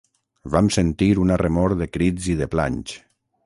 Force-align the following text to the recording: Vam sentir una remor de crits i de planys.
Vam 0.53 0.69
sentir 0.77 1.09
una 1.25 1.37
remor 1.43 1.77
de 1.83 1.89
crits 1.99 2.33
i 2.35 2.39
de 2.41 2.49
planys. 2.55 2.99